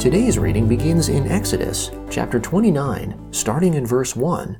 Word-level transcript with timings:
Today's 0.00 0.38
reading 0.38 0.66
begins 0.66 1.10
in 1.10 1.30
Exodus 1.30 1.90
chapter 2.10 2.40
29, 2.40 3.32
starting 3.32 3.74
in 3.74 3.86
verse 3.86 4.16
1. 4.16 4.58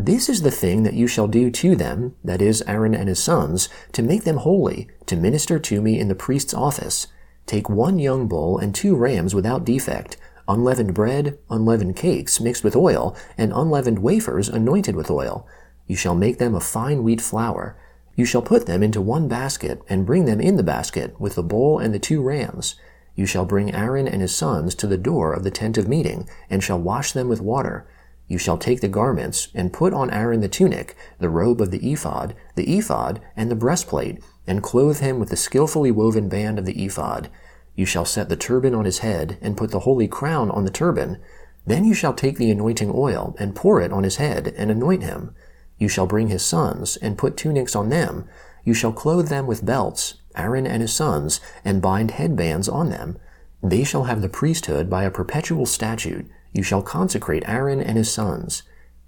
This 0.00 0.28
is 0.28 0.42
the 0.42 0.52
thing 0.52 0.84
that 0.84 0.94
you 0.94 1.08
shall 1.08 1.26
do 1.26 1.50
to 1.50 1.74
them, 1.74 2.14
that 2.22 2.40
is, 2.40 2.62
Aaron 2.68 2.94
and 2.94 3.08
his 3.08 3.20
sons, 3.20 3.68
to 3.90 4.00
make 4.00 4.22
them 4.22 4.36
holy, 4.36 4.88
to 5.06 5.16
minister 5.16 5.58
to 5.58 5.82
me 5.82 5.98
in 5.98 6.06
the 6.06 6.14
priest's 6.14 6.54
office. 6.54 7.08
Take 7.46 7.68
one 7.68 7.98
young 7.98 8.28
bull 8.28 8.58
and 8.58 8.72
two 8.72 8.94
rams 8.94 9.34
without 9.34 9.64
defect, 9.64 10.16
unleavened 10.46 10.94
bread, 10.94 11.36
unleavened 11.50 11.96
cakes 11.96 12.38
mixed 12.38 12.62
with 12.62 12.76
oil, 12.76 13.16
and 13.36 13.52
unleavened 13.52 13.98
wafers 13.98 14.48
anointed 14.48 14.94
with 14.94 15.10
oil. 15.10 15.44
You 15.88 15.96
shall 15.96 16.14
make 16.14 16.38
them 16.38 16.54
of 16.54 16.62
fine 16.62 17.02
wheat 17.02 17.20
flour. 17.20 17.76
You 18.14 18.24
shall 18.24 18.42
put 18.42 18.66
them 18.66 18.84
into 18.84 19.00
one 19.00 19.26
basket, 19.26 19.82
and 19.88 20.06
bring 20.06 20.26
them 20.26 20.40
in 20.40 20.54
the 20.54 20.62
basket, 20.62 21.20
with 21.20 21.34
the 21.34 21.42
bull 21.42 21.80
and 21.80 21.92
the 21.92 21.98
two 21.98 22.22
rams. 22.22 22.76
You 23.16 23.26
shall 23.26 23.44
bring 23.44 23.74
Aaron 23.74 24.06
and 24.06 24.22
his 24.22 24.36
sons 24.36 24.76
to 24.76 24.86
the 24.86 24.96
door 24.96 25.34
of 25.34 25.42
the 25.42 25.50
tent 25.50 25.76
of 25.76 25.88
meeting, 25.88 26.28
and 26.48 26.62
shall 26.62 26.78
wash 26.78 27.10
them 27.10 27.28
with 27.28 27.40
water. 27.40 27.84
You 28.28 28.36
shall 28.36 28.58
take 28.58 28.82
the 28.82 28.88
garments, 28.88 29.48
and 29.54 29.72
put 29.72 29.94
on 29.94 30.10
Aaron 30.10 30.40
the 30.40 30.48
tunic, 30.48 30.94
the 31.18 31.30
robe 31.30 31.62
of 31.62 31.70
the 31.70 31.90
ephod, 31.90 32.34
the 32.56 32.76
ephod, 32.76 33.20
and 33.34 33.50
the 33.50 33.56
breastplate, 33.56 34.22
and 34.46 34.62
clothe 34.62 35.00
him 35.00 35.18
with 35.18 35.30
the 35.30 35.36
skillfully 35.36 35.90
woven 35.90 36.28
band 36.28 36.58
of 36.58 36.66
the 36.66 36.84
ephod. 36.84 37.30
You 37.74 37.86
shall 37.86 38.04
set 38.04 38.28
the 38.28 38.36
turban 38.36 38.74
on 38.74 38.84
his 38.84 38.98
head, 38.98 39.38
and 39.40 39.56
put 39.56 39.70
the 39.70 39.80
holy 39.80 40.08
crown 40.08 40.50
on 40.50 40.64
the 40.64 40.70
turban. 40.70 41.18
Then 41.66 41.84
you 41.84 41.94
shall 41.94 42.12
take 42.12 42.36
the 42.36 42.50
anointing 42.50 42.92
oil, 42.94 43.34
and 43.38 43.56
pour 43.56 43.80
it 43.80 43.92
on 43.92 44.04
his 44.04 44.16
head, 44.16 44.52
and 44.56 44.70
anoint 44.70 45.02
him. 45.02 45.34
You 45.78 45.88
shall 45.88 46.06
bring 46.06 46.28
his 46.28 46.44
sons, 46.44 46.96
and 46.96 47.16
put 47.16 47.36
tunics 47.36 47.74
on 47.74 47.88
them. 47.88 48.26
You 48.62 48.74
shall 48.74 48.92
clothe 48.92 49.28
them 49.28 49.46
with 49.46 49.64
belts, 49.64 50.16
Aaron 50.36 50.66
and 50.66 50.82
his 50.82 50.92
sons, 50.92 51.40
and 51.64 51.80
bind 51.80 52.10
headbands 52.10 52.68
on 52.68 52.90
them. 52.90 53.16
They 53.62 53.84
shall 53.84 54.04
have 54.04 54.20
the 54.20 54.28
priesthood 54.28 54.90
by 54.90 55.04
a 55.04 55.10
perpetual 55.10 55.64
statute. 55.64 56.28
You 56.52 56.62
shall 56.62 56.82
consecrate 56.82 57.44
Aaron 57.46 57.80
and 57.80 57.96
his 57.96 58.10
sons. 58.10 58.62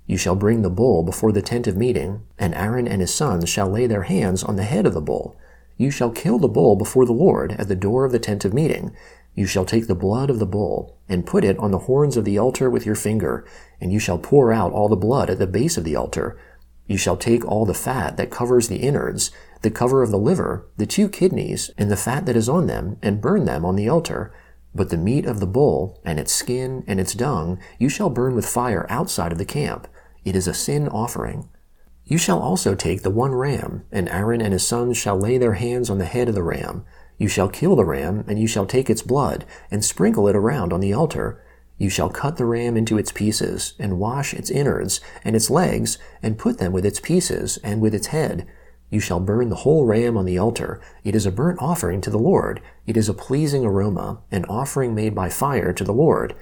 You 0.07 0.17
shall 0.17 0.35
bring 0.35 0.63
the 0.63 0.71
bull 0.71 1.03
before 1.03 1.33
the 1.33 1.43
tent 1.43 1.67
of 1.67 1.77
meeting, 1.77 2.23
and 2.39 2.55
Aaron 2.55 2.89
and 2.89 3.01
his 3.01 3.15
sons 3.15 3.49
shall 3.49 3.69
lay 3.69 3.87
their 3.87 4.03
hands 4.03 4.43
on 4.43 4.57
the 4.57 4.65
head 4.65 4.87
of 4.87 4.95
the 4.95 5.01
bull. 5.01 5.37
You 5.77 5.91
shall 5.91 6.11
kill 6.11 6.39
the 6.39 6.49
bull 6.49 6.77
before 6.77 7.07
the 7.07 7.13
Lord 7.13 7.53
at 7.53 7.69
the 7.69 7.77
door 7.77 8.05
of 8.05 8.13
the 8.13 8.19
tent 8.19 8.45
of 8.45 8.53
meeting. 8.53 8.95
You 9.35 9.47
shall 9.47 9.65
take 9.65 9.87
the 9.87 9.95
blood 9.95 10.29
of 10.29 10.39
the 10.39 10.47
bull, 10.47 10.99
and 11.09 11.27
put 11.27 11.45
it 11.45 11.59
on 11.59 11.71
the 11.71 11.79
horns 11.79 12.17
of 12.17 12.25
the 12.25 12.39
altar 12.39 12.69
with 12.69 12.85
your 12.85 12.97
finger, 12.97 13.47
and 13.81 13.93
you 13.93 13.99
shall 13.99 14.19
pour 14.19 14.53
out 14.53 14.73
all 14.73 14.89
the 14.89 14.97
blood 14.97 15.31
at 15.31 15.39
the 15.39 15.47
base 15.47 15.79
of 15.79 15.85
the 15.85 15.97
altar. 15.97 16.37
You 16.87 16.97
shall 16.97 17.17
take 17.17 17.45
all 17.45 17.65
the 17.65 17.73
fat 17.73 18.17
that 18.17 18.31
covers 18.31 18.67
the 18.67 18.79
innards, 18.79 19.31
the 19.63 19.71
cover 19.71 20.03
of 20.03 20.11
the 20.11 20.19
liver, 20.19 20.67
the 20.77 20.87
two 20.87 21.09
kidneys, 21.09 21.71
and 21.79 21.91
the 21.91 21.97
fat 21.97 22.27
that 22.27 22.37
is 22.37 22.49
on 22.49 22.67
them, 22.67 22.97
and 23.01 23.21
burn 23.21 23.45
them 23.45 23.65
on 23.65 23.77
the 23.77 23.89
altar. 23.89 24.33
But 24.75 24.91
the 24.91 24.97
meat 24.97 25.27
of 25.27 25.41
the 25.41 25.47
bull, 25.47 26.01
and 26.05 26.21
its 26.21 26.33
skin, 26.33 26.85
and 26.87 27.01
its 27.01 27.15
dung, 27.15 27.59
you 27.79 27.89
shall 27.89 28.11
burn 28.11 28.35
with 28.35 28.47
fire 28.47 28.87
outside 28.89 29.33
of 29.33 29.39
the 29.39 29.45
camp. 29.45 29.89
It 30.25 30.37
is 30.37 30.47
a 30.47 30.55
sin 30.55 30.89
offering. 30.89 31.49
You 32.05 32.19
shall 32.19 32.41
also 32.41 32.75
take 32.75 33.03
the 33.03 33.11
one 33.11 33.35
ram, 33.35 33.85
and 33.93 34.09
Aaron 34.09 34.41
and 34.41 34.53
his 34.53 34.67
sons 34.67 34.97
shall 34.97 35.19
lay 35.19 35.39
their 35.39 35.55
hands 35.55 35.91
on 35.91 35.99
the 35.99 36.05
head 36.05 36.29
of 36.29 36.35
the 36.35 36.43
ram. 36.43 36.85
You 37.19 37.29
shall 37.29 37.49
kill 37.49 37.77
the 37.77 37.85
ram, 37.85 38.25
and 38.27 38.39
you 38.39 38.47
shall 38.47 38.67
take 38.67 38.89
its 38.89 39.03
blood, 39.03 39.45
and 39.71 39.85
sprinkle 39.85 40.27
it 40.27 40.37
around 40.37 40.73
on 40.73 40.81
the 40.81 40.93
altar. 40.93 41.43
You 41.79 41.89
shall 41.89 42.11
cut 42.11 42.37
the 42.37 42.47
ram 42.47 42.77
into 42.77 42.99
its 42.99 43.13
pieces, 43.13 43.75
and 43.79 43.99
wash 43.99 44.35
its 44.35 44.51
innards, 44.51 45.01
and 45.25 45.37
its 45.37 45.51
legs, 45.51 45.99
and 46.23 46.39
put 46.39 46.59
them 46.59 46.73
with 46.73 46.85
its 46.85 47.01
pieces, 47.01 47.59
and 47.65 47.81
with 47.81 47.95
its 47.95 48.09
head, 48.09 48.47
you 48.91 48.99
shall 49.01 49.21
burn 49.21 49.49
the 49.49 49.57
whole 49.57 49.87
ram 49.87 50.17
on 50.17 50.25
the 50.25 50.37
altar. 50.37 50.81
It 51.05 51.15
is 51.15 51.25
a 51.25 51.33
burnt 51.33 51.63
offering 51.63 52.01
to 52.03 52.11
the 52.11 52.19
Lord. 52.19 52.61
It 52.87 52.97
is 52.97 53.09
a 53.09 53.15
pleasing 53.15 53.65
aroma, 53.65 54.21
an 54.33 54.45
offering 54.47 54.95
made 54.95 55.15
by 55.15 55.29
fire 55.29 55.73
to 55.73 55.85
the 55.85 55.95
Lord. 55.95 56.35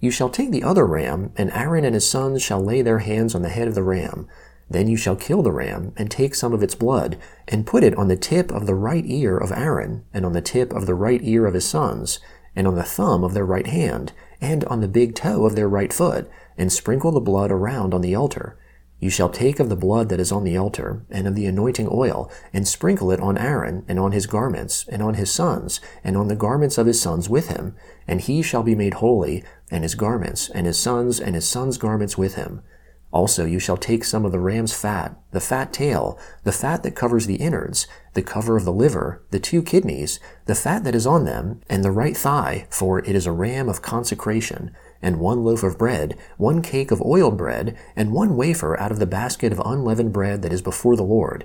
You 0.00 0.10
shall 0.10 0.30
take 0.30 0.50
the 0.50 0.64
other 0.64 0.86
ram, 0.86 1.32
and 1.36 1.50
Aaron 1.52 1.84
and 1.84 1.94
his 1.94 2.08
sons 2.08 2.42
shall 2.42 2.64
lay 2.64 2.82
their 2.82 3.00
hands 3.00 3.34
on 3.34 3.42
the 3.42 3.50
head 3.50 3.68
of 3.68 3.74
the 3.74 3.82
ram. 3.82 4.26
Then 4.70 4.88
you 4.88 4.96
shall 4.96 5.16
kill 5.16 5.42
the 5.42 5.52
ram, 5.52 5.92
and 5.96 6.10
take 6.10 6.34
some 6.34 6.54
of 6.54 6.62
its 6.62 6.74
blood, 6.74 7.18
and 7.46 7.66
put 7.66 7.84
it 7.84 7.94
on 7.94 8.08
the 8.08 8.16
tip 8.16 8.50
of 8.50 8.66
the 8.66 8.74
right 8.74 9.04
ear 9.06 9.36
of 9.36 9.52
Aaron, 9.52 10.04
and 10.14 10.24
on 10.24 10.32
the 10.32 10.40
tip 10.40 10.72
of 10.72 10.86
the 10.86 10.94
right 10.94 11.20
ear 11.22 11.46
of 11.46 11.54
his 11.54 11.66
sons, 11.66 12.20
and 12.56 12.66
on 12.66 12.74
the 12.74 12.82
thumb 12.82 13.22
of 13.22 13.34
their 13.34 13.44
right 13.44 13.66
hand, 13.66 14.12
and 14.40 14.64
on 14.64 14.80
the 14.80 14.88
big 14.88 15.14
toe 15.14 15.44
of 15.44 15.56
their 15.56 15.68
right 15.68 15.92
foot, 15.92 16.28
and 16.56 16.72
sprinkle 16.72 17.12
the 17.12 17.20
blood 17.20 17.52
around 17.52 17.92
on 17.92 18.00
the 18.00 18.14
altar. 18.14 18.56
You 19.02 19.10
shall 19.10 19.30
take 19.30 19.58
of 19.58 19.68
the 19.68 19.74
blood 19.74 20.10
that 20.10 20.20
is 20.20 20.30
on 20.30 20.44
the 20.44 20.56
altar, 20.56 21.02
and 21.10 21.26
of 21.26 21.34
the 21.34 21.46
anointing 21.46 21.88
oil, 21.90 22.30
and 22.52 22.68
sprinkle 22.68 23.10
it 23.10 23.18
on 23.18 23.36
Aaron, 23.36 23.84
and 23.88 23.98
on 23.98 24.12
his 24.12 24.28
garments, 24.28 24.86
and 24.88 25.02
on 25.02 25.14
his 25.14 25.28
sons, 25.28 25.80
and 26.04 26.16
on 26.16 26.28
the 26.28 26.36
garments 26.36 26.78
of 26.78 26.86
his 26.86 27.02
sons 27.02 27.28
with 27.28 27.48
him, 27.48 27.74
and 28.06 28.20
he 28.20 28.42
shall 28.42 28.62
be 28.62 28.76
made 28.76 28.94
holy, 28.94 29.42
and 29.72 29.82
his 29.82 29.96
garments, 29.96 30.48
and 30.50 30.68
his 30.68 30.78
sons, 30.78 31.18
and 31.18 31.34
his 31.34 31.48
sons' 31.48 31.78
garments 31.78 32.16
with 32.16 32.36
him. 32.36 32.62
Also 33.10 33.44
you 33.44 33.58
shall 33.58 33.76
take 33.76 34.04
some 34.04 34.24
of 34.24 34.30
the 34.30 34.38
ram's 34.38 34.72
fat, 34.72 35.20
the 35.32 35.40
fat 35.40 35.72
tail, 35.72 36.16
the 36.44 36.52
fat 36.52 36.84
that 36.84 36.94
covers 36.94 37.26
the 37.26 37.42
innards, 37.42 37.88
the 38.14 38.22
cover 38.22 38.56
of 38.56 38.64
the 38.64 38.72
liver, 38.72 39.20
the 39.32 39.40
two 39.40 39.62
kidneys, 39.62 40.20
the 40.46 40.54
fat 40.54 40.84
that 40.84 40.94
is 40.94 41.08
on 41.08 41.24
them, 41.24 41.60
and 41.68 41.82
the 41.82 41.90
right 41.90 42.16
thigh, 42.16 42.68
for 42.70 43.00
it 43.00 43.16
is 43.16 43.26
a 43.26 43.32
ram 43.32 43.68
of 43.68 43.82
consecration, 43.82 44.70
and 45.02 45.18
one 45.18 45.44
loaf 45.44 45.62
of 45.62 45.76
bread, 45.76 46.16
one 46.38 46.62
cake 46.62 46.90
of 46.90 47.02
oiled 47.02 47.36
bread, 47.36 47.76
and 47.96 48.12
one 48.12 48.36
wafer 48.36 48.78
out 48.78 48.92
of 48.92 48.98
the 48.98 49.06
basket 49.06 49.52
of 49.52 49.60
unleavened 49.64 50.12
bread 50.12 50.42
that 50.42 50.52
is 50.52 50.62
before 50.62 50.96
the 50.96 51.02
Lord. 51.02 51.44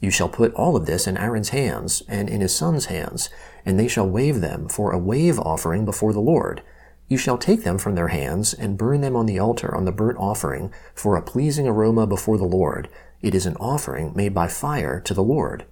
You 0.00 0.10
shall 0.10 0.28
put 0.28 0.54
all 0.54 0.76
of 0.76 0.86
this 0.86 1.06
in 1.06 1.16
Aaron's 1.16 1.48
hands, 1.48 2.02
and 2.06 2.28
in 2.28 2.40
his 2.40 2.54
sons' 2.54 2.86
hands, 2.86 3.30
and 3.64 3.78
they 3.78 3.88
shall 3.88 4.08
wave 4.08 4.40
them 4.40 4.68
for 4.68 4.92
a 4.92 4.98
wave 4.98 5.40
offering 5.40 5.84
before 5.84 6.12
the 6.12 6.20
Lord. 6.20 6.62
You 7.08 7.16
shall 7.16 7.38
take 7.38 7.64
them 7.64 7.78
from 7.78 7.94
their 7.94 8.08
hands, 8.08 8.54
and 8.54 8.78
burn 8.78 9.00
them 9.00 9.16
on 9.16 9.26
the 9.26 9.38
altar 9.38 9.74
on 9.74 9.86
the 9.86 9.92
burnt 9.92 10.18
offering, 10.18 10.72
for 10.94 11.16
a 11.16 11.22
pleasing 11.22 11.66
aroma 11.66 12.06
before 12.06 12.38
the 12.38 12.44
Lord. 12.44 12.88
It 13.22 13.34
is 13.34 13.46
an 13.46 13.56
offering 13.56 14.12
made 14.14 14.34
by 14.34 14.46
fire 14.46 15.00
to 15.00 15.14
the 15.14 15.22
Lord. 15.22 15.64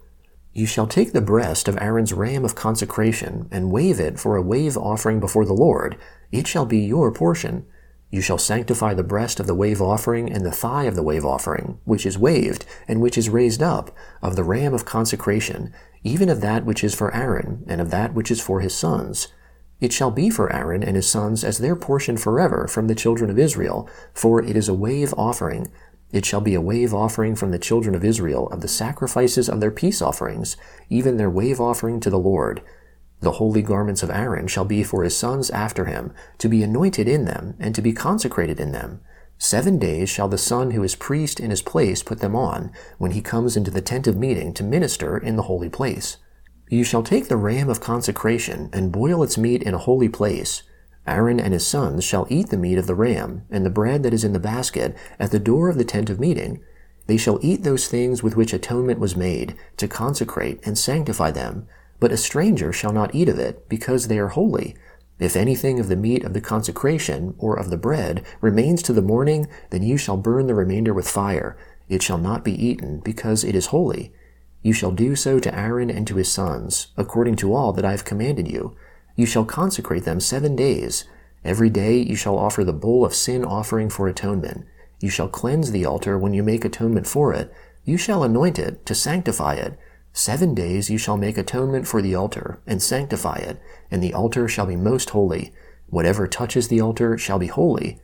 You 0.57 0.65
shall 0.65 0.87
take 0.87 1.13
the 1.13 1.21
breast 1.21 1.69
of 1.69 1.77
Aaron's 1.83 2.15
ram 2.15 2.43
of 2.43 2.55
consecration, 2.55 3.47
and 3.53 3.71
wave 3.71 4.01
it 4.01 4.19
for 4.19 4.37
a 4.37 4.43
wave 4.43 4.75
offering 4.79 5.21
before 5.21 5.45
the 5.45 5.53
Lord. 5.53 5.99
It 6.33 6.47
shall 6.47 6.65
be 6.65 6.79
your 6.79 7.13
portion. 7.13 7.67
You 8.11 8.23
shall 8.23 8.39
sanctify 8.39 8.95
the 8.95 9.03
breast 9.03 9.39
of 9.39 9.47
the 9.47 9.55
wave 9.55 9.83
offering 9.83 10.33
and 10.33 10.47
the 10.47 10.51
thigh 10.51 10.85
of 10.85 10.95
the 10.95 11.03
wave 11.03 11.27
offering, 11.27 11.79
which 11.85 12.07
is 12.07 12.17
waved, 12.17 12.65
and 12.89 13.03
which 13.03 13.19
is 13.19 13.29
raised 13.29 13.63
up, 13.63 13.95
of 14.23 14.35
the 14.35 14.45
ram 14.45 14.73
of 14.73 14.87
consecration, 14.87 15.75
even 16.03 16.31
of 16.31 16.41
that 16.41 16.65
which 16.65 16.83
is 16.83 16.95
for 16.95 17.15
Aaron, 17.15 17.63
and 17.69 17.83
of 17.83 17.91
that 17.91 18.15
which 18.15 18.31
is 18.31 18.41
for 18.41 18.61
his 18.61 18.75
sons. 18.75 19.29
It 19.79 19.93
shall 19.93 20.11
be 20.11 20.31
for 20.31 20.51
Aaron 20.51 20.83
and 20.83 20.97
his 20.97 21.07
sons 21.07 21.45
as 21.45 21.59
their 21.59 21.77
portion 21.77 22.17
forever 22.17 22.67
from 22.67 22.87
the 22.87 22.95
children 22.95 23.29
of 23.29 23.39
Israel, 23.39 23.91
for 24.15 24.43
it 24.43 24.57
is 24.57 24.71
a 24.71 24.75
wave 24.75 25.13
offering, 25.19 25.71
it 26.13 26.25
shall 26.25 26.41
be 26.41 26.55
a 26.55 26.61
wave 26.61 26.95
offering 26.95 27.35
from 27.35 27.51
the 27.51 27.59
children 27.59 27.95
of 27.95 28.05
Israel 28.05 28.49
of 28.49 28.61
the 28.61 28.69
sacrifices 28.69 29.49
of 29.49 29.61
their 29.61 29.71
peace 29.71 30.01
offerings, 30.01 30.57
even 30.89 31.17
their 31.17 31.31
wave 31.31 31.61
offering 31.61 32.01
to 32.01 32.11
the 32.11 32.19
Lord. 32.19 32.63
The 33.21 33.33
holy 33.33 33.63
garments 33.63 34.03
of 34.03 34.11
Aaron 34.11 34.47
shall 34.47 34.65
be 34.65 34.83
for 34.83 35.03
his 35.03 35.17
sons 35.17 35.51
after 35.51 35.87
him, 35.87 36.13
to 36.39 36.49
be 36.49 36.63
anointed 36.63 37.09
in 37.09 37.25
them, 37.25 37.55
and 37.59 37.75
to 37.75 37.83
be 37.83 37.93
consecrated 37.93 38.61
in 38.61 38.73
them. 38.73 39.01
Seven 39.39 39.79
days 39.79 40.09
shall 40.09 40.29
the 40.29 40.39
son 40.39 40.71
who 40.71 40.83
is 40.83 40.95
priest 40.95 41.41
in 41.41 41.51
his 41.51 41.63
place 41.63 42.03
put 42.03 42.21
them 42.21 42.37
on, 42.37 42.73
when 42.99 43.11
he 43.11 43.21
comes 43.21 43.57
into 43.57 43.71
the 43.71 43.83
tent 43.83 44.07
of 44.07 44.17
meeting 44.17 44.55
to 44.55 44.65
minister 44.65 45.19
in 45.19 45.37
the 45.37 45.43
holy 45.43 45.69
place. 45.69 46.19
You 46.69 46.85
shall 46.85 47.03
take 47.03 47.29
the 47.29 47.37
ram 47.37 47.69
of 47.69 47.81
consecration, 47.81 48.71
and 48.73 48.93
boil 48.93 49.23
its 49.23 49.39
meat 49.39 49.63
in 49.63 49.75
a 49.75 49.79
holy 49.79 50.09
place. 50.09 50.63
Aaron 51.07 51.39
and 51.39 51.53
his 51.53 51.67
sons 51.67 52.05
shall 52.05 52.27
eat 52.29 52.49
the 52.49 52.57
meat 52.57 52.79
of 52.79 52.87
the 52.87 52.95
ram, 52.95 53.43
and 53.51 53.65
the 53.65 53.71
bread 53.71 54.03
that 54.03 54.15
is 54.15 54.25
in 54.25 54.33
the 54.33 54.41
basket, 54.41 54.97
at 55.19 55.31
the 55.31 55.39
door 55.39 55.69
of 55.69 55.79
the 55.79 55.85
tent 55.85 56.11
of 56.11 56.21
meeting. 56.21 56.61
They 57.07 57.17
shall 57.17 57.39
eat 57.43 57.63
those 57.63 57.87
things 57.87 58.23
with 58.23 58.37
which 58.37 58.53
atonement 58.53 58.99
was 58.99 59.17
made, 59.17 59.55
to 59.77 59.87
consecrate 59.87 60.61
and 60.67 60.77
sanctify 60.77 61.31
them. 61.31 61.69
But 62.01 62.13
a 62.13 62.17
stranger 62.17 62.73
shall 62.73 62.93
not 62.93 63.15
eat 63.15 63.29
of 63.29 63.39
it, 63.39 63.69
because 63.69 64.09
they 64.09 64.19
are 64.19 64.29
holy. 64.29 64.77
If 65.19 65.37
anything 65.37 65.81
of 65.81 65.89
the 65.89 65.97
meat 65.97 66.25
of 66.25 66.35
the 66.35 66.41
consecration, 66.41 67.35
or 67.39 67.57
of 67.57 67.71
the 67.71 67.77
bread, 67.77 68.25
remains 68.41 68.83
to 68.83 68.93
the 68.93 69.01
morning, 69.01 69.47
then 69.71 69.83
you 69.83 69.97
shall 69.97 70.17
burn 70.17 70.47
the 70.47 70.55
remainder 70.55 70.93
with 70.93 71.09
fire. 71.09 71.57
It 71.89 72.03
shall 72.03 72.19
not 72.19 72.45
be 72.45 72.53
eaten, 72.53 73.01
because 73.01 73.45
it 73.45 73.55
is 73.55 73.67
holy. 73.67 74.13
You 74.63 74.73
shall 74.73 74.91
do 74.91 75.15
so 75.15 75.39
to 75.39 75.57
Aaron 75.57 75.91
and 75.91 76.07
to 76.09 76.17
his 76.17 76.31
sons, 76.31 76.89
according 76.97 77.37
to 77.37 77.55
all 77.55 77.73
that 77.73 77.85
I 77.85 77.93
have 77.93 78.05
commanded 78.05 78.49
you. 78.49 78.77
You 79.17 79.27
shall 79.27 79.45
consecrate 79.45 80.05
them 80.05 80.21
seven 80.21 80.55
days. 80.55 81.05
Every 81.45 81.71
day 81.71 81.99
you 81.99 82.17
shall 82.17 82.39
offer 82.39 82.65
the 82.65 82.73
bull 82.73 83.05
of 83.05 83.15
sin 83.15 83.45
offering 83.45 83.89
for 83.89 84.07
atonement. 84.07 84.67
You 85.01 85.11
shall 85.11 85.29
cleanse 85.29 85.71
the 85.71 85.85
altar 85.85 86.19
when 86.19 86.35
you 86.35 86.43
make 86.43 86.65
atonement 86.65 87.07
for 87.07 87.33
it. 87.33 87.53
You 87.85 87.97
shall 87.97 88.23
anoint 88.23 88.59
it 88.59 88.85
to 88.87 88.95
sanctify 88.95 89.55
it. 89.55 89.79
Seven 90.13 90.55
days 90.55 90.91
you 90.91 90.99
shall 90.99 91.17
make 91.17 91.37
atonement 91.37 91.87
for 91.87 92.01
the 92.01 92.15
altar, 92.15 92.59
and 92.67 92.83
sanctify 92.83 93.37
it, 93.37 93.61
and 93.91 94.03
the 94.03 94.15
altar 94.15 94.49
shall 94.49 94.67
be 94.67 94.77
most 94.77 95.11
holy. 95.11 95.53
Whatever 95.89 96.27
touches 96.27 96.69
the 96.69 96.81
altar 96.81 97.19
shall 97.19 97.39
be 97.39 97.47
holy. 97.49 98.01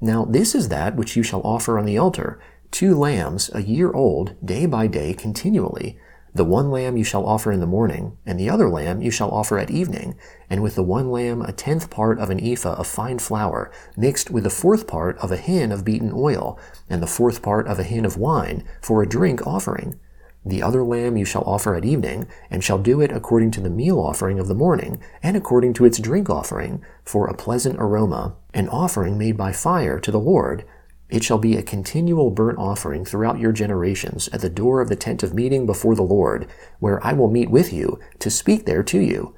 Now 0.00 0.24
this 0.24 0.54
is 0.54 0.68
that 0.68 0.96
which 0.96 1.16
you 1.16 1.22
shall 1.22 1.40
offer 1.42 1.78
on 1.78 1.86
the 1.86 1.98
altar, 1.98 2.40
two 2.72 2.96
lambs, 2.96 3.50
a 3.54 3.62
year 3.62 3.92
old, 3.92 4.34
day 4.44 4.66
by 4.66 4.88
day, 4.88 5.14
continually. 5.14 5.96
The 6.34 6.44
one 6.46 6.70
lamb 6.70 6.96
you 6.96 7.04
shall 7.04 7.26
offer 7.26 7.52
in 7.52 7.60
the 7.60 7.66
morning, 7.66 8.16
and 8.24 8.40
the 8.40 8.48
other 8.48 8.70
lamb 8.70 9.02
you 9.02 9.10
shall 9.10 9.30
offer 9.30 9.58
at 9.58 9.70
evening, 9.70 10.14
and 10.48 10.62
with 10.62 10.76
the 10.76 10.82
one 10.82 11.10
lamb 11.10 11.42
a 11.42 11.52
tenth 11.52 11.90
part 11.90 12.18
of 12.18 12.30
an 12.30 12.40
ephah 12.42 12.76
of 12.76 12.86
fine 12.86 13.18
flour, 13.18 13.70
mixed 13.98 14.30
with 14.30 14.44
the 14.44 14.50
fourth 14.50 14.86
part 14.86 15.18
of 15.18 15.30
a 15.30 15.36
hin 15.36 15.70
of 15.70 15.84
beaten 15.84 16.10
oil, 16.14 16.58
and 16.88 17.02
the 17.02 17.06
fourth 17.06 17.42
part 17.42 17.66
of 17.66 17.78
a 17.78 17.82
hin 17.82 18.06
of 18.06 18.16
wine, 18.16 18.64
for 18.80 19.02
a 19.02 19.08
drink 19.08 19.46
offering. 19.46 20.00
The 20.44 20.62
other 20.62 20.82
lamb 20.82 21.18
you 21.18 21.26
shall 21.26 21.44
offer 21.44 21.74
at 21.74 21.84
evening, 21.84 22.26
and 22.50 22.64
shall 22.64 22.78
do 22.78 23.02
it 23.02 23.12
according 23.12 23.50
to 23.52 23.60
the 23.60 23.68
meal 23.68 24.00
offering 24.00 24.38
of 24.38 24.48
the 24.48 24.54
morning, 24.54 25.00
and 25.22 25.36
according 25.36 25.74
to 25.74 25.84
its 25.84 25.98
drink 25.98 26.30
offering, 26.30 26.82
for 27.04 27.26
a 27.26 27.36
pleasant 27.36 27.76
aroma, 27.78 28.36
an 28.54 28.70
offering 28.70 29.18
made 29.18 29.36
by 29.36 29.52
fire 29.52 30.00
to 30.00 30.10
the 30.10 30.18
Lord. 30.18 30.64
It 31.12 31.22
shall 31.22 31.36
be 31.36 31.58
a 31.58 31.62
continual 31.62 32.30
burnt 32.30 32.58
offering 32.58 33.04
throughout 33.04 33.38
your 33.38 33.52
generations 33.52 34.30
at 34.32 34.40
the 34.40 34.48
door 34.48 34.80
of 34.80 34.88
the 34.88 34.96
tent 34.96 35.22
of 35.22 35.34
meeting 35.34 35.66
before 35.66 35.94
the 35.94 36.02
Lord, 36.02 36.46
where 36.78 37.04
I 37.04 37.12
will 37.12 37.28
meet 37.28 37.50
with 37.50 37.70
you 37.70 38.00
to 38.20 38.30
speak 38.30 38.64
there 38.64 38.82
to 38.84 38.98
you. 38.98 39.34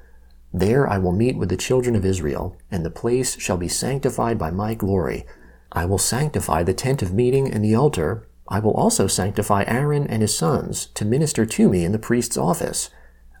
There 0.53 0.89
I 0.89 0.97
will 0.99 1.11
meet 1.11 1.35
with 1.35 1.49
the 1.49 1.57
children 1.57 1.97
of 1.97 2.05
Israel, 2.05 2.57
and 2.71 2.85
the 2.85 2.89
place 2.89 3.37
shall 3.41 3.57
be 3.57 3.67
sanctified 3.67 4.37
by 4.37 4.51
my 4.51 4.73
glory. 4.73 5.25
I 5.69 5.83
will 5.83 5.97
sanctify 5.97 6.63
the 6.63 6.73
tent 6.73 7.01
of 7.01 7.13
meeting 7.13 7.51
and 7.51 7.61
the 7.61 7.75
altar. 7.75 8.25
I 8.47 8.59
will 8.59 8.73
also 8.75 9.07
sanctify 9.07 9.65
Aaron 9.67 10.07
and 10.07 10.21
his 10.21 10.33
sons 10.33 10.85
to 10.93 11.03
minister 11.03 11.45
to 11.45 11.67
me 11.67 11.83
in 11.83 11.91
the 11.91 11.99
priest's 11.99 12.37
office. 12.37 12.89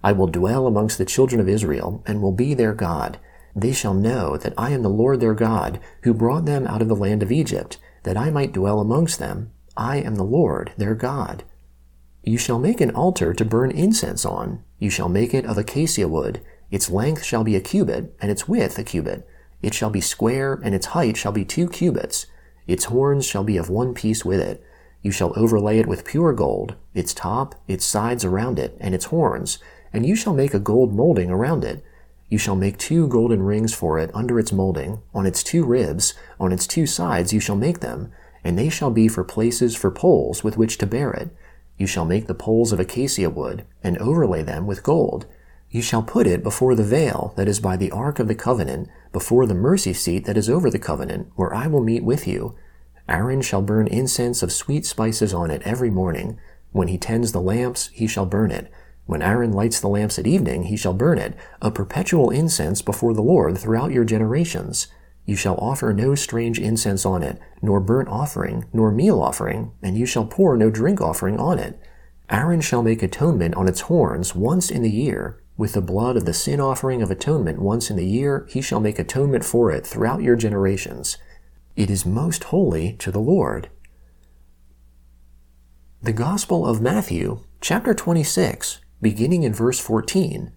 I 0.03 0.11
will 0.11 0.27
dwell 0.27 0.67
amongst 0.67 0.97
the 0.97 1.05
children 1.05 1.39
of 1.39 1.47
Israel, 1.47 2.03
and 2.05 2.21
will 2.21 2.33
be 2.33 2.53
their 2.53 2.73
God. 2.73 3.17
They 3.55 3.71
shall 3.71 3.93
know 3.93 4.35
that 4.35 4.53
I 4.57 4.71
am 4.71 4.81
the 4.81 4.89
Lord 4.89 5.21
their 5.21 5.33
God, 5.33 5.79
who 6.03 6.13
brought 6.13 6.43
them 6.43 6.67
out 6.67 6.81
of 6.81 6.89
the 6.89 6.97
land 6.97 7.23
of 7.23 7.31
Egypt 7.31 7.77
that 8.05 8.17
I 8.17 8.29
might 8.29 8.53
dwell 8.53 8.79
amongst 8.79 9.19
them. 9.19 9.51
I 9.75 9.97
am 9.97 10.15
the 10.15 10.23
Lord 10.23 10.71
their 10.77 10.95
God. 10.95 11.43
You 12.23 12.37
shall 12.37 12.59
make 12.59 12.79
an 12.79 12.91
altar 12.91 13.33
to 13.33 13.45
burn 13.45 13.71
incense 13.71 14.25
on. 14.25 14.63
You 14.79 14.89
shall 14.89 15.09
make 15.09 15.33
it 15.33 15.45
of 15.45 15.57
acacia 15.57 16.07
wood. 16.07 16.41
Its 16.71 16.89
length 16.89 17.23
shall 17.23 17.43
be 17.43 17.55
a 17.55 17.61
cubit, 17.61 18.15
and 18.21 18.31
its 18.31 18.47
width 18.47 18.79
a 18.79 18.83
cubit. 18.83 19.27
It 19.61 19.73
shall 19.73 19.89
be 19.89 20.01
square, 20.01 20.59
and 20.63 20.73
its 20.73 20.87
height 20.87 21.17
shall 21.17 21.31
be 21.31 21.45
two 21.45 21.67
cubits. 21.67 22.27
Its 22.67 22.85
horns 22.85 23.25
shall 23.25 23.43
be 23.43 23.57
of 23.57 23.69
one 23.69 23.93
piece 23.93 24.23
with 24.23 24.39
it. 24.39 24.63
You 25.01 25.11
shall 25.11 25.33
overlay 25.35 25.79
it 25.79 25.87
with 25.87 26.05
pure 26.05 26.33
gold, 26.33 26.75
its 26.93 27.13
top, 27.13 27.55
its 27.67 27.85
sides 27.85 28.25
around 28.25 28.57
it, 28.57 28.75
and 28.79 28.95
its 28.95 29.05
horns, 29.05 29.59
and 29.93 30.05
you 30.05 30.15
shall 30.15 30.33
make 30.33 30.53
a 30.53 30.59
gold 30.59 30.93
molding 30.93 31.29
around 31.29 31.63
it. 31.63 31.83
You 32.29 32.37
shall 32.37 32.55
make 32.55 32.77
two 32.77 33.07
golden 33.07 33.43
rings 33.43 33.73
for 33.73 33.99
it 33.99 34.09
under 34.13 34.39
its 34.39 34.51
molding, 34.51 35.01
on 35.13 35.25
its 35.25 35.43
two 35.43 35.63
ribs, 35.63 36.13
on 36.39 36.51
its 36.51 36.65
two 36.65 36.87
sides 36.87 37.33
you 37.33 37.39
shall 37.39 37.55
make 37.55 37.79
them, 37.79 38.11
and 38.43 38.57
they 38.57 38.69
shall 38.69 38.91
be 38.91 39.07
for 39.07 39.23
places 39.23 39.75
for 39.75 39.91
poles 39.91 40.43
with 40.43 40.57
which 40.57 40.77
to 40.79 40.87
bear 40.87 41.11
it. 41.11 41.29
You 41.77 41.87
shall 41.87 42.05
make 42.05 42.27
the 42.27 42.33
poles 42.33 42.71
of 42.71 42.79
acacia 42.79 43.29
wood, 43.29 43.65
and 43.83 43.97
overlay 43.97 44.43
them 44.43 44.65
with 44.65 44.83
gold. 44.83 45.27
You 45.69 45.81
shall 45.81 46.03
put 46.03 46.25
it 46.25 46.41
before 46.41 46.73
the 46.73 46.83
veil 46.83 47.33
that 47.35 47.47
is 47.47 47.59
by 47.59 47.75
the 47.75 47.91
ark 47.91 48.19
of 48.19 48.27
the 48.27 48.35
covenant, 48.35 48.89
before 49.11 49.45
the 49.45 49.53
mercy 49.53 49.93
seat 49.93 50.25
that 50.25 50.37
is 50.37 50.49
over 50.49 50.69
the 50.69 50.79
covenant, 50.79 51.31
where 51.35 51.53
I 51.53 51.67
will 51.67 51.83
meet 51.83 52.03
with 52.03 52.27
you. 52.27 52.55
Aaron 53.09 53.41
shall 53.41 53.61
burn 53.61 53.87
incense 53.87 54.41
of 54.41 54.51
sweet 54.51 54.85
spices 54.85 55.33
on 55.33 55.51
it 55.51 55.61
every 55.63 55.89
morning. 55.89 56.39
When 56.71 56.87
he 56.87 56.97
tends 56.97 57.31
the 57.31 57.41
lamps, 57.41 57.89
he 57.93 58.07
shall 58.07 58.25
burn 58.25 58.51
it. 58.51 58.71
When 59.05 59.21
Aaron 59.21 59.53
lights 59.53 59.79
the 59.79 59.87
lamps 59.87 60.17
at 60.17 60.25
evening, 60.25 60.63
he 60.63 60.77
shall 60.77 60.93
burn 60.93 61.19
it, 61.19 61.35
a 61.61 61.69
perpetual 61.69 62.31
incense 62.31 62.81
before 62.81 63.13
the 63.13 63.21
Lord 63.21 63.57
throughout 63.57 63.91
your 63.91 64.03
generations. 64.03 64.87
You 65.25 65.35
shall 65.35 65.57
offer 65.57 65.93
no 65.93 66.15
strange 66.15 66.59
incense 66.59 67.05
on 67.05 67.21
it, 67.23 67.39
nor 67.61 67.79
burnt 67.79 68.09
offering, 68.09 68.65
nor 68.73 68.91
meal 68.91 69.21
offering, 69.21 69.71
and 69.81 69.97
you 69.97 70.05
shall 70.05 70.25
pour 70.25 70.57
no 70.57 70.69
drink 70.69 71.01
offering 71.01 71.39
on 71.39 71.59
it. 71.59 71.79
Aaron 72.29 72.61
shall 72.61 72.81
make 72.81 73.03
atonement 73.03 73.55
on 73.55 73.67
its 73.67 73.81
horns 73.81 74.35
once 74.35 74.71
in 74.71 74.81
the 74.81 74.91
year. 74.91 75.41
With 75.57 75.73
the 75.73 75.81
blood 75.81 76.17
of 76.17 76.25
the 76.25 76.33
sin 76.33 76.59
offering 76.59 77.01
of 77.01 77.11
atonement 77.11 77.59
once 77.59 77.89
in 77.89 77.95
the 77.95 78.05
year, 78.05 78.45
he 78.49 78.61
shall 78.61 78.79
make 78.79 78.99
atonement 78.99 79.45
for 79.45 79.71
it 79.71 79.85
throughout 79.85 80.21
your 80.21 80.35
generations. 80.35 81.17
It 81.75 81.89
is 81.89 82.05
most 82.05 82.45
holy 82.45 82.93
to 82.93 83.11
the 83.11 83.19
Lord. 83.19 83.69
The 86.01 86.13
Gospel 86.13 86.67
of 86.67 86.81
Matthew, 86.81 87.39
chapter 87.61 87.93
26, 87.93 88.79
beginning 89.01 89.43
in 89.43 89.53
verse 89.53 89.79
14. 89.79 90.51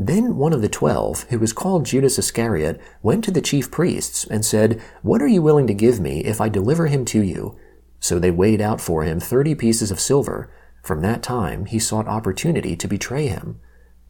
Then 0.00 0.36
one 0.36 0.52
of 0.52 0.62
the 0.62 0.68
twelve, 0.68 1.24
who 1.24 1.40
was 1.40 1.52
called 1.52 1.84
Judas 1.84 2.20
Iscariot, 2.20 2.80
went 3.02 3.24
to 3.24 3.32
the 3.32 3.40
chief 3.40 3.68
priests 3.68 4.24
and 4.24 4.44
said, 4.44 4.80
What 5.02 5.20
are 5.20 5.26
you 5.26 5.42
willing 5.42 5.66
to 5.66 5.74
give 5.74 5.98
me 5.98 6.20
if 6.20 6.40
I 6.40 6.48
deliver 6.48 6.86
him 6.86 7.04
to 7.06 7.20
you? 7.20 7.58
So 7.98 8.20
they 8.20 8.30
weighed 8.30 8.60
out 8.60 8.80
for 8.80 9.02
him 9.02 9.18
thirty 9.18 9.56
pieces 9.56 9.90
of 9.90 9.98
silver. 9.98 10.52
From 10.84 11.02
that 11.02 11.22
time 11.22 11.64
he 11.66 11.80
sought 11.80 12.06
opportunity 12.06 12.76
to 12.76 12.86
betray 12.86 13.26
him. 13.26 13.60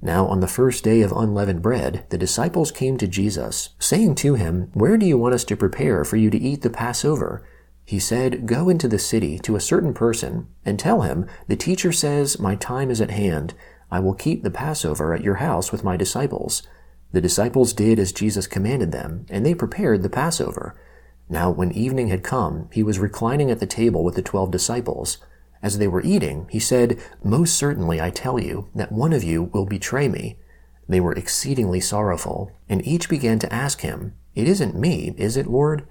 Now 0.02 0.26
on 0.26 0.40
the 0.40 0.46
first 0.46 0.84
day 0.84 1.00
of 1.00 1.10
unleavened 1.10 1.62
bread, 1.62 2.04
the 2.10 2.18
disciples 2.18 2.70
came 2.70 2.98
to 2.98 3.08
Jesus, 3.08 3.70
saying 3.78 4.16
to 4.16 4.34
him, 4.34 4.70
Where 4.74 4.98
do 4.98 5.06
you 5.06 5.16
want 5.16 5.34
us 5.34 5.44
to 5.44 5.56
prepare 5.56 6.04
for 6.04 6.16
you 6.16 6.28
to 6.28 6.38
eat 6.38 6.60
the 6.60 6.70
Passover? 6.70 7.48
He 7.88 7.98
said, 7.98 8.44
Go 8.44 8.68
into 8.68 8.86
the 8.86 8.98
city 8.98 9.38
to 9.38 9.56
a 9.56 9.60
certain 9.60 9.94
person 9.94 10.48
and 10.62 10.78
tell 10.78 11.00
him, 11.00 11.26
The 11.46 11.56
teacher 11.56 11.90
says, 11.90 12.38
My 12.38 12.54
time 12.54 12.90
is 12.90 13.00
at 13.00 13.10
hand. 13.10 13.54
I 13.90 13.98
will 13.98 14.12
keep 14.12 14.42
the 14.42 14.50
Passover 14.50 15.14
at 15.14 15.24
your 15.24 15.36
house 15.36 15.72
with 15.72 15.84
my 15.84 15.96
disciples. 15.96 16.62
The 17.12 17.22
disciples 17.22 17.72
did 17.72 17.98
as 17.98 18.12
Jesus 18.12 18.46
commanded 18.46 18.92
them, 18.92 19.24
and 19.30 19.46
they 19.46 19.54
prepared 19.54 20.02
the 20.02 20.10
Passover. 20.10 20.78
Now, 21.30 21.50
when 21.50 21.72
evening 21.72 22.08
had 22.08 22.22
come, 22.22 22.68
he 22.70 22.82
was 22.82 22.98
reclining 22.98 23.50
at 23.50 23.58
the 23.58 23.66
table 23.66 24.04
with 24.04 24.16
the 24.16 24.22
twelve 24.22 24.50
disciples. 24.50 25.16
As 25.62 25.78
they 25.78 25.88
were 25.88 26.02
eating, 26.02 26.46
he 26.50 26.60
said, 26.60 27.00
Most 27.24 27.56
certainly 27.56 28.02
I 28.02 28.10
tell 28.10 28.38
you 28.38 28.68
that 28.74 28.92
one 28.92 29.14
of 29.14 29.24
you 29.24 29.44
will 29.44 29.64
betray 29.64 30.08
me. 30.08 30.36
They 30.90 31.00
were 31.00 31.14
exceedingly 31.14 31.80
sorrowful, 31.80 32.52
and 32.68 32.86
each 32.86 33.08
began 33.08 33.38
to 33.38 33.50
ask 33.50 33.80
him, 33.80 34.12
It 34.34 34.46
isn't 34.46 34.78
me, 34.78 35.14
is 35.16 35.38
it, 35.38 35.46
Lord? 35.46 35.88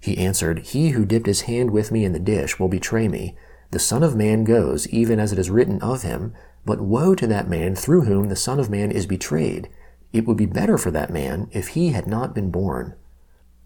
He 0.00 0.18
answered, 0.18 0.60
He 0.60 0.90
who 0.90 1.04
dipped 1.04 1.26
his 1.26 1.42
hand 1.42 1.70
with 1.70 1.90
me 1.90 2.04
in 2.04 2.12
the 2.12 2.18
dish 2.18 2.58
will 2.58 2.68
betray 2.68 3.08
me. 3.08 3.36
The 3.70 3.78
Son 3.78 4.02
of 4.02 4.16
Man 4.16 4.44
goes, 4.44 4.88
even 4.88 5.18
as 5.18 5.32
it 5.32 5.38
is 5.38 5.50
written 5.50 5.80
of 5.82 6.02
him, 6.02 6.32
but 6.64 6.80
woe 6.80 7.14
to 7.14 7.26
that 7.26 7.48
man 7.48 7.74
through 7.74 8.02
whom 8.02 8.28
the 8.28 8.36
Son 8.36 8.58
of 8.58 8.70
Man 8.70 8.90
is 8.90 9.06
betrayed. 9.06 9.68
It 10.12 10.26
would 10.26 10.36
be 10.36 10.46
better 10.46 10.78
for 10.78 10.90
that 10.90 11.10
man 11.10 11.48
if 11.52 11.68
he 11.68 11.90
had 11.90 12.06
not 12.06 12.34
been 12.34 12.50
born. 12.50 12.94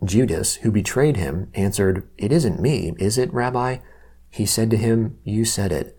Judas, 0.05 0.57
who 0.57 0.73
betrayed 0.73 1.17
him, 1.17 1.51
answered, 1.55 2.09
It 2.19 2.33
isn't 2.33 2.61
me, 2.61 2.95
is 2.99 3.19
it, 3.19 3.33
Rabbi? 3.33 3.79
He 4.31 4.47
said 4.47 4.71
to 4.71 4.77
him, 4.77 5.19
You 5.23 5.45
said 5.45 5.71
it. 5.71 5.99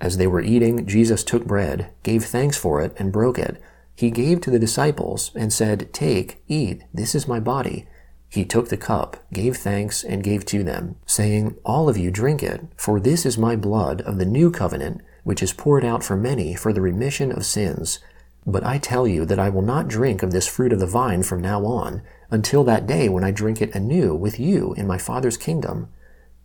As 0.00 0.16
they 0.16 0.26
were 0.26 0.40
eating, 0.40 0.86
Jesus 0.86 1.22
took 1.22 1.44
bread, 1.44 1.90
gave 2.02 2.24
thanks 2.24 2.56
for 2.56 2.80
it, 2.80 2.94
and 2.98 3.12
broke 3.12 3.38
it. 3.38 3.62
He 3.94 4.10
gave 4.10 4.40
to 4.40 4.50
the 4.50 4.58
disciples, 4.58 5.30
and 5.36 5.52
said, 5.52 5.92
Take, 5.92 6.42
eat, 6.48 6.82
this 6.92 7.14
is 7.14 7.28
my 7.28 7.38
body. 7.38 7.86
He 8.30 8.44
took 8.44 8.68
the 8.68 8.76
cup, 8.76 9.16
gave 9.32 9.56
thanks, 9.56 10.04
and 10.04 10.22
gave 10.22 10.44
to 10.46 10.62
them, 10.62 10.94
saying, 11.04 11.56
All 11.64 11.88
of 11.88 11.96
you 11.96 12.12
drink 12.12 12.44
it, 12.44 12.62
for 12.76 13.00
this 13.00 13.26
is 13.26 13.36
my 13.36 13.56
blood 13.56 14.02
of 14.02 14.18
the 14.18 14.24
new 14.24 14.52
covenant, 14.52 15.00
which 15.24 15.42
is 15.42 15.52
poured 15.52 15.84
out 15.84 16.04
for 16.04 16.16
many 16.16 16.54
for 16.54 16.72
the 16.72 16.80
remission 16.80 17.32
of 17.32 17.44
sins. 17.44 17.98
But 18.46 18.64
I 18.64 18.78
tell 18.78 19.06
you 19.08 19.24
that 19.26 19.40
I 19.40 19.50
will 19.50 19.62
not 19.62 19.88
drink 19.88 20.22
of 20.22 20.30
this 20.30 20.46
fruit 20.46 20.72
of 20.72 20.78
the 20.78 20.86
vine 20.86 21.24
from 21.24 21.40
now 21.42 21.64
on, 21.64 22.02
until 22.30 22.62
that 22.64 22.86
day 22.86 23.08
when 23.08 23.24
I 23.24 23.32
drink 23.32 23.60
it 23.60 23.74
anew 23.74 24.14
with 24.14 24.38
you 24.38 24.74
in 24.74 24.86
my 24.86 24.96
Father's 24.96 25.36
kingdom. 25.36 25.88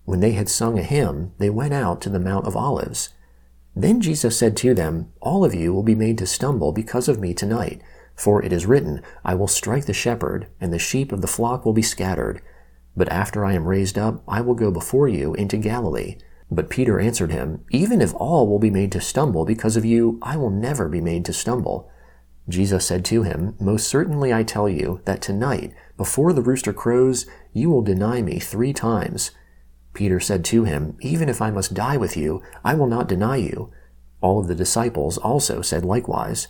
When 0.05 0.21
they 0.21 0.31
had 0.31 0.49
sung 0.49 0.79
a 0.79 0.83
hymn, 0.83 1.33
they 1.37 1.51
went 1.51 1.73
out 1.75 2.01
to 2.01 2.09
the 2.09 2.19
Mount 2.19 2.47
of 2.47 2.57
Olives. 2.57 3.09
Then 3.75 4.01
Jesus 4.01 4.37
said 4.37 4.57
to 4.57 4.73
them, 4.73 5.11
All 5.21 5.45
of 5.45 5.53
you 5.53 5.71
will 5.71 5.83
be 5.83 5.95
made 5.95 6.17
to 6.17 6.25
stumble 6.25 6.71
because 6.71 7.07
of 7.07 7.19
me 7.19 7.35
tonight. 7.35 7.81
For 8.15 8.41
it 8.43 8.53
is 8.53 8.65
written, 8.65 9.01
I 9.23 9.35
will 9.35 9.47
strike 9.47 9.85
the 9.85 9.93
shepherd, 9.93 10.47
and 10.61 10.71
the 10.71 10.79
sheep 10.79 11.11
of 11.11 11.21
the 11.21 11.27
flock 11.27 11.65
will 11.65 11.73
be 11.73 11.81
scattered. 11.81 12.41
But 12.95 13.09
after 13.09 13.43
I 13.43 13.53
am 13.53 13.67
raised 13.67 13.97
up, 13.97 14.23
I 14.27 14.41
will 14.41 14.55
go 14.55 14.71
before 14.71 15.07
you 15.07 15.33
into 15.33 15.57
Galilee. 15.57 16.17
But 16.49 16.69
Peter 16.69 16.99
answered 16.99 17.31
him, 17.31 17.65
Even 17.71 18.01
if 18.01 18.13
all 18.15 18.47
will 18.47 18.59
be 18.59 18.69
made 18.69 18.91
to 18.93 19.01
stumble 19.01 19.45
because 19.45 19.75
of 19.75 19.83
you, 19.83 20.19
I 20.21 20.37
will 20.37 20.49
never 20.49 20.87
be 20.87 21.01
made 21.01 21.25
to 21.25 21.33
stumble. 21.33 21.89
Jesus 22.47 22.85
said 22.85 23.03
to 23.05 23.23
him, 23.23 23.55
Most 23.59 23.87
certainly 23.87 24.33
I 24.33 24.43
tell 24.43 24.69
you 24.69 25.01
that 25.05 25.21
tonight, 25.21 25.73
before 25.97 26.31
the 26.31 26.43
rooster 26.43 26.73
crows, 26.73 27.25
you 27.51 27.69
will 27.69 27.81
deny 27.81 28.21
me 28.21 28.39
three 28.39 28.71
times. 28.71 29.31
Peter 29.93 30.19
said 30.19 30.45
to 30.45 30.63
him, 30.63 30.97
Even 31.01 31.27
if 31.27 31.41
I 31.41 31.49
must 31.49 31.73
die 31.73 31.97
with 31.97 32.15
you, 32.15 32.43
I 32.63 32.75
will 32.75 32.87
not 32.87 33.07
deny 33.07 33.37
you. 33.37 33.71
All 34.21 34.39
of 34.39 34.47
the 34.47 34.55
disciples 34.55 35.17
also 35.17 35.61
said 35.61 35.83
likewise. 35.83 36.47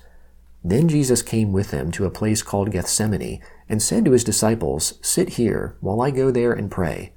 Then 0.68 0.90
Jesus 0.90 1.22
came 1.22 1.54
with 1.54 1.70
them 1.70 1.92
to 1.92 2.06
a 2.06 2.10
place 2.10 2.42
called 2.42 2.72
Gethsemane, 2.72 3.40
and 3.70 3.84
said 3.84 4.04
to 4.06 4.14
his 4.14 4.24
disciples, 4.24 4.98
Sit 5.00 5.34
here, 5.34 5.78
while 5.80 6.02
I 6.02 6.10
go 6.10 6.32
there 6.32 6.54
and 6.54 6.72
pray. 6.72 7.14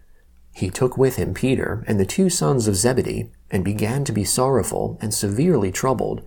He 0.52 0.68
took 0.68 0.98
with 0.98 1.16
him 1.16 1.32
Peter 1.32 1.82
and 1.88 1.98
the 1.98 2.04
two 2.04 2.28
sons 2.28 2.68
of 2.68 2.76
Zebedee, 2.76 3.30
and 3.50 3.64
began 3.64 4.04
to 4.04 4.12
be 4.12 4.22
sorrowful 4.22 4.98
and 5.00 5.14
severely 5.14 5.72
troubled. 5.72 6.20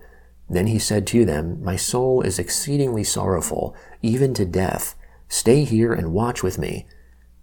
Then 0.50 0.66
he 0.66 0.80
said 0.80 1.06
to 1.08 1.24
them, 1.24 1.62
My 1.62 1.76
soul 1.76 2.22
is 2.22 2.40
exceedingly 2.40 3.04
sorrowful, 3.04 3.76
even 4.02 4.34
to 4.34 4.44
death. 4.44 4.96
Stay 5.28 5.62
here 5.62 5.92
and 5.92 6.12
watch 6.12 6.42
with 6.42 6.58
me. 6.58 6.88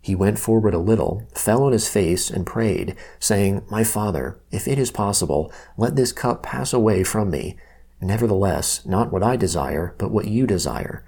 He 0.01 0.13
went 0.13 0.39
forward 0.39 0.73
a 0.73 0.77
little, 0.79 1.25
fell 1.33 1.63
on 1.63 1.71
his 1.71 1.87
face, 1.87 2.29
and 2.29 2.45
prayed, 2.45 2.97
saying, 3.17 3.63
My 3.71 3.85
father, 3.85 4.41
if 4.51 4.67
it 4.67 4.77
is 4.77 4.91
possible, 4.91 5.53
let 5.77 5.95
this 5.95 6.11
cup 6.11 6.43
pass 6.43 6.73
away 6.73 7.05
from 7.05 7.31
me. 7.31 7.55
Nevertheless, 8.01 8.85
not 8.85 9.11
what 9.11 9.23
I 9.23 9.35
desire, 9.35 9.95
but 9.97 10.11
what 10.11 10.27
you 10.27 10.47
desire. 10.47 11.03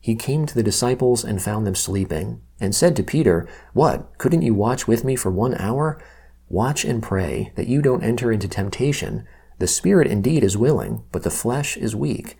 He 0.00 0.14
came 0.16 0.46
to 0.46 0.54
the 0.54 0.62
disciples 0.62 1.24
and 1.24 1.40
found 1.40 1.66
them 1.66 1.74
sleeping, 1.74 2.40
and 2.60 2.74
said 2.74 2.96
to 2.96 3.02
Peter, 3.02 3.48
What, 3.72 4.18
couldn't 4.18 4.42
you 4.42 4.54
watch 4.54 4.88
with 4.88 5.04
me 5.04 5.14
for 5.14 5.30
one 5.30 5.54
hour? 5.54 6.02
Watch 6.48 6.84
and 6.84 7.02
pray, 7.02 7.52
that 7.54 7.68
you 7.68 7.80
don't 7.82 8.02
enter 8.02 8.32
into 8.32 8.48
temptation. 8.48 9.26
The 9.58 9.66
spirit 9.66 10.08
indeed 10.08 10.42
is 10.42 10.56
willing, 10.56 11.04
but 11.12 11.22
the 11.22 11.30
flesh 11.30 11.76
is 11.76 11.94
weak. 11.94 12.36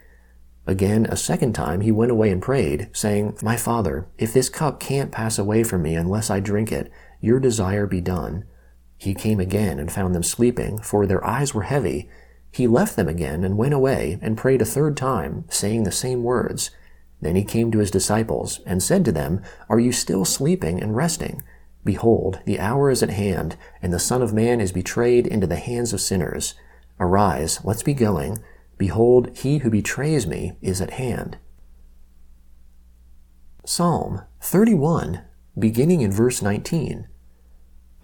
Again, 0.66 1.06
a 1.06 1.16
second 1.16 1.54
time, 1.54 1.80
he 1.80 1.90
went 1.90 2.12
away 2.12 2.30
and 2.30 2.40
prayed, 2.40 2.88
saying, 2.92 3.38
My 3.42 3.56
father, 3.56 4.08
if 4.18 4.32
this 4.32 4.48
cup 4.48 4.78
can't 4.78 5.10
pass 5.10 5.38
away 5.38 5.64
from 5.64 5.82
me 5.82 5.94
unless 5.94 6.30
I 6.30 6.40
drink 6.40 6.70
it, 6.70 6.90
your 7.20 7.40
desire 7.40 7.86
be 7.86 8.00
done. 8.00 8.44
He 8.96 9.14
came 9.14 9.40
again 9.40 9.78
and 9.78 9.90
found 9.90 10.14
them 10.14 10.22
sleeping, 10.22 10.80
for 10.80 11.06
their 11.06 11.24
eyes 11.26 11.52
were 11.52 11.62
heavy. 11.62 12.08
He 12.52 12.66
left 12.66 12.96
them 12.96 13.08
again 13.08 13.44
and 13.44 13.56
went 13.56 13.72
away 13.72 14.18
and 14.20 14.36
prayed 14.36 14.60
a 14.60 14.66
third 14.66 14.96
time, 14.96 15.46
saying 15.48 15.84
the 15.84 15.92
same 15.92 16.22
words. 16.22 16.70
Then 17.20 17.34
he 17.34 17.44
came 17.44 17.70
to 17.70 17.78
his 17.78 17.90
disciples 17.90 18.60
and 18.66 18.82
said 18.82 19.04
to 19.06 19.12
them, 19.12 19.42
Are 19.70 19.80
you 19.80 19.90
still 19.90 20.24
sleeping 20.26 20.80
and 20.80 20.94
resting? 20.94 21.42
Behold, 21.84 22.40
the 22.44 22.60
hour 22.60 22.90
is 22.90 23.02
at 23.02 23.10
hand, 23.10 23.56
and 23.80 23.92
the 23.92 23.98
Son 23.98 24.22
of 24.22 24.34
Man 24.34 24.60
is 24.60 24.70
betrayed 24.70 25.26
into 25.26 25.46
the 25.46 25.56
hands 25.56 25.92
of 25.92 26.00
sinners. 26.00 26.54
Arise, 27.00 27.64
let's 27.64 27.82
be 27.82 27.94
going. 27.94 28.38
Behold, 28.76 29.36
he 29.36 29.58
who 29.58 29.70
betrays 29.70 30.26
me 30.26 30.52
is 30.60 30.80
at 30.80 30.90
hand. 30.90 31.38
Psalm 33.64 34.22
31, 34.40 35.22
beginning 35.58 36.02
in 36.02 36.12
verse 36.12 36.42
19. 36.42 37.08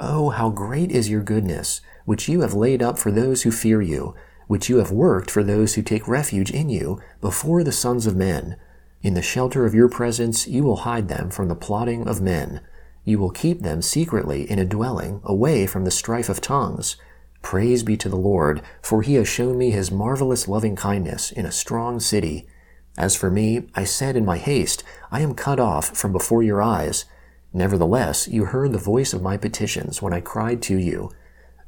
Oh, 0.00 0.30
how 0.30 0.50
great 0.50 0.92
is 0.92 1.10
your 1.10 1.22
goodness, 1.22 1.80
which 2.04 2.28
you 2.28 2.40
have 2.40 2.54
laid 2.54 2.80
up 2.82 2.98
for 2.98 3.10
those 3.10 3.42
who 3.42 3.50
fear 3.50 3.82
you, 3.82 4.14
which 4.48 4.68
you 4.68 4.78
have 4.78 4.90
worked 4.90 5.30
for 5.30 5.44
those 5.44 5.74
who 5.74 5.82
take 5.82 6.08
refuge 6.08 6.50
in 6.50 6.68
you 6.68 7.00
before 7.20 7.62
the 7.62 7.70
sons 7.70 8.06
of 8.06 8.16
men. 8.16 8.56
In 9.02 9.14
the 9.14 9.22
shelter 9.22 9.64
of 9.64 9.74
your 9.74 9.88
presence 9.88 10.48
you 10.48 10.64
will 10.64 10.78
hide 10.78 11.08
them 11.08 11.30
from 11.30 11.46
the 11.46 11.54
plotting 11.54 12.08
of 12.08 12.20
men. 12.20 12.60
You 13.04 13.18
will 13.18 13.30
keep 13.30 13.62
them 13.62 13.80
secretly 13.80 14.50
in 14.50 14.58
a 14.58 14.64
dwelling, 14.64 15.20
away 15.24 15.66
from 15.66 15.84
the 15.84 15.90
strife 15.90 16.28
of 16.28 16.40
tongues. 16.40 16.96
Praise 17.42 17.82
be 17.82 17.96
to 17.96 18.08
the 18.08 18.16
Lord, 18.16 18.60
for 18.82 19.02
he 19.02 19.14
has 19.14 19.28
shown 19.28 19.56
me 19.56 19.70
his 19.70 19.92
marvelous 19.92 20.48
loving 20.48 20.76
kindness 20.76 21.30
in 21.30 21.46
a 21.46 21.52
strong 21.52 22.00
city. 22.00 22.46
As 22.98 23.14
for 23.14 23.30
me, 23.30 23.68
I 23.74 23.84
said 23.84 24.16
in 24.16 24.24
my 24.24 24.38
haste, 24.38 24.82
I 25.10 25.20
am 25.20 25.34
cut 25.34 25.60
off 25.60 25.96
from 25.96 26.12
before 26.12 26.42
your 26.42 26.60
eyes. 26.60 27.04
Nevertheless, 27.52 28.28
you 28.28 28.46
heard 28.46 28.72
the 28.72 28.78
voice 28.78 29.12
of 29.12 29.22
my 29.22 29.36
petitions 29.36 30.02
when 30.02 30.12
I 30.12 30.20
cried 30.20 30.60
to 30.62 30.76
you. 30.76 31.10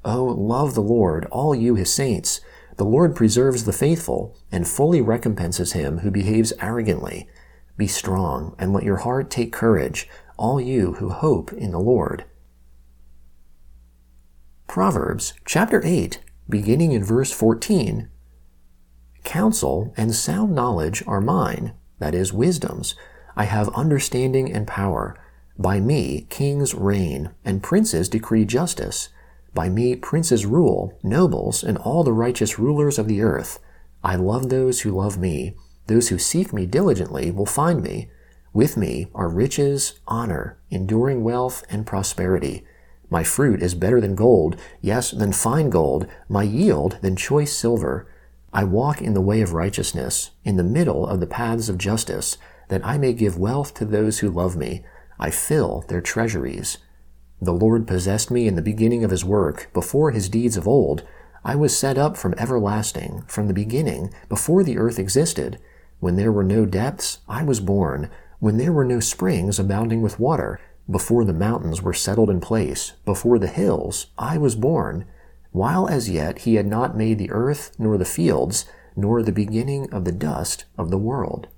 Oh, 0.05 0.25
love 0.25 0.75
the 0.75 0.83
Lord, 0.83 1.27
all 1.31 1.55
you 1.55 1.77
his 1.77 1.93
saints. 1.93 2.41
The 2.77 2.85
Lord 2.85 3.15
preserves 3.15 3.65
the 3.65 3.73
faithful, 3.73 4.37
and 4.51 4.67
fully 4.67 5.01
recompenses 5.01 5.73
him 5.73 5.99
who 5.99 6.11
behaves 6.11 6.53
arrogantly. 6.61 7.29
Be 7.77 7.87
strong, 7.87 8.55
and 8.59 8.73
let 8.73 8.85
your 8.85 8.99
heart 8.99 9.31
take 9.31 9.53
courage, 9.53 10.09
all 10.37 10.61
you 10.61 10.95
who 10.95 11.11
hope 11.11 11.53
in 11.53 11.71
the 11.71 11.81
Lord. 11.81 12.25
Proverbs 14.67 15.35
chapter 15.45 15.83
8, 15.85 16.21
beginning 16.49 16.93
in 16.93 17.05
verse 17.05 17.33
14. 17.33 18.09
Counsel 19.25 19.93
and 19.97 20.15
sound 20.15 20.55
knowledge 20.55 21.03
are 21.07 21.21
mine, 21.21 21.75
that 21.99 22.15
is, 22.15 22.33
wisdom's. 22.33 22.95
I 23.37 23.45
have 23.45 23.69
understanding 23.71 24.53
and 24.53 24.67
power. 24.67 25.17
By 25.59 25.81
me 25.81 26.27
kings 26.31 26.75
reign, 26.75 27.31
and 27.45 27.63
princes 27.63 28.09
decree 28.09 28.45
justice. 28.45 29.11
By 29.55 29.69
me 29.69 29.97
princes 29.97 30.47
rule, 30.47 30.99
nobles, 31.03 31.65
and 31.65 31.77
all 31.79 32.05
the 32.05 32.13
righteous 32.13 32.59
rulers 32.59 32.99
of 32.99 33.09
the 33.09 33.23
earth. 33.23 33.59
I 34.03 34.17
love 34.17 34.49
those 34.49 34.81
who 34.81 34.93
love 34.93 35.19
me. 35.19 35.55
Those 35.87 36.09
who 36.09 36.19
seek 36.19 36.53
me 36.53 36.67
diligently 36.67 37.31
will 37.31 37.47
find 37.47 37.83
me. 37.83 38.11
With 38.53 38.77
me 38.77 39.09
are 39.15 39.29
riches, 39.29 40.01
honor, 40.07 40.59
enduring 40.71 41.25
wealth, 41.25 41.65
and 41.69 41.87
prosperity. 41.87 42.65
My 43.11 43.25
fruit 43.25 43.61
is 43.61 43.75
better 43.75 44.01
than 44.01 44.15
gold, 44.15 44.57
yes, 44.81 45.11
than 45.11 45.33
fine 45.33 45.69
gold, 45.69 46.07
my 46.29 46.45
yield 46.45 46.99
than 47.03 47.17
choice 47.17 47.53
silver. 47.57 48.07
I 48.53 48.65
walk 48.65 49.03
in 49.03 49.15
the 49.15 49.21
way 49.21 49.41
of 49.41 49.53
righteousness, 49.53 50.31
in 50.45 50.57
the 50.57 50.65
middle 50.65 51.07
of 51.07 51.21
the 51.21 51.27
paths 51.27 51.69
of 51.69 51.79
justice, 51.79 52.39
that 52.69 52.87
I 52.87 52.99
may 52.99 53.13
give 53.13 53.37
wealth 53.39 53.75
to 53.75 53.85
those 53.85 54.21
who 54.21 54.31
love 54.31 54.57
me. 54.57 54.85
I 55.19 55.31
fill 55.31 55.85
their 55.89 56.01
treasuries. 56.01 56.79
The 57.43 57.53
Lord 57.53 57.87
possessed 57.87 58.31
me 58.31 58.47
in 58.47 58.55
the 58.55 58.63
beginning 58.63 59.03
of 59.03 59.11
his 59.11 59.25
work, 59.25 59.71
before 59.73 60.11
his 60.11 60.29
deeds 60.29 60.57
of 60.59 60.69
old. 60.69 61.05
I 61.43 61.57
was 61.57 61.77
set 61.77 61.97
up 61.97 62.19
from 62.19 62.35
everlasting, 62.37 63.25
from 63.27 63.47
the 63.47 63.55
beginning, 63.55 64.13
before 64.29 64.63
the 64.63 64.77
earth 64.77 64.99
existed. 64.99 65.59
When 66.01 66.17
there 66.17 66.33
were 66.33 66.45
no 66.45 66.67
depths, 66.67 67.21
I 67.29 67.43
was 67.43 67.61
born. 67.61 68.11
When 68.41 68.59
there 68.59 68.73
were 68.73 68.85
no 68.85 69.01
springs 69.01 69.59
abounding 69.59 70.03
with 70.03 70.21
water, 70.21 70.61
before 70.91 71.25
the 71.25 71.33
mountains 71.33 71.81
were 71.81 71.95
settled 71.95 72.29
in 72.29 72.41
place, 72.41 72.93
before 73.05 73.39
the 73.39 73.47
hills, 73.47 74.09
I 74.19 74.37
was 74.37 74.55
born, 74.55 75.07
while 75.51 75.89
as 75.89 76.11
yet 76.11 76.41
he 76.41 76.57
had 76.57 76.67
not 76.67 76.97
made 76.97 77.19
the 77.19 77.31
earth, 77.31 77.73
nor 77.79 77.97
the 77.97 78.05
fields, 78.05 78.67
nor 78.97 79.23
the 79.23 79.33
beginning 79.33 79.91
of 79.93 80.05
the 80.05 80.13
dust 80.13 80.65
of 80.77 80.91
the 80.91 80.99
world. 80.99 81.49